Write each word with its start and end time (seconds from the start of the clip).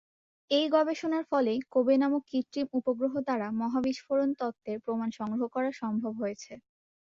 এই 0.51 0.65
গবেষণার 0.69 1.23
ফলেই 1.31 1.59
কোবে 1.73 1.95
নামক 1.97 2.23
কৃত্রিম 2.29 2.67
উপগ্রহ 2.79 3.13
দ্বারা 3.21 3.47
মহা 3.59 3.79
বিস্ফোরণ 3.85 4.29
তত্ত্বের 4.39 4.77
প্রমাণ 4.85 5.09
সংগ্রহ 5.19 5.47
করা 5.55 5.69
সম্ভব 5.81 6.13
হয়েছে। 6.21 6.53